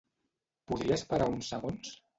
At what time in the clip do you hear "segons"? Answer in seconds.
1.57-1.99